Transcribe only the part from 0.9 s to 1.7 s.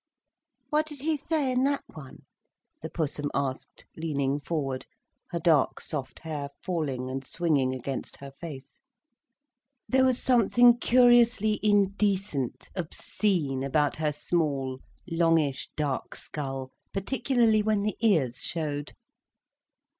he say in